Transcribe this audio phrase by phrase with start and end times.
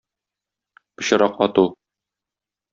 [0.95, 1.65] Пычрак ату.